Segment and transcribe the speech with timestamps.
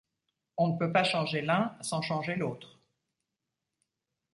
[0.57, 2.79] On ne peut pas changer l'un sans changer l'autre.